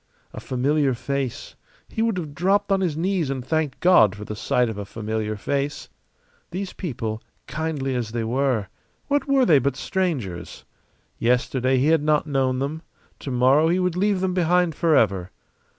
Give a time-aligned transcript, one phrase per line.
[0.33, 1.53] A familiar face
[1.87, 4.83] he would have dropped on his knees and thanked God for the sight of a
[4.83, 5.89] familiar face.
[6.49, 8.69] These people, kindly as they were
[9.09, 10.65] what were they but strangers?
[11.19, 12.81] Yesterday he had not known them;
[13.19, 15.29] to morrow he would leave them behind forever.